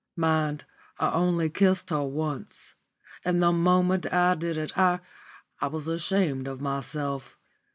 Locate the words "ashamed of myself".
5.87-7.37